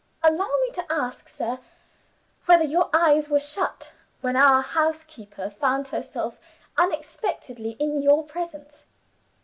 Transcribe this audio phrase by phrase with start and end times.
[0.23, 1.59] 'Allow me to ask, sir,
[2.47, 6.39] whether your eyes were shut, when our housekeeper found herself
[6.75, 8.87] unexpectedly in your presence?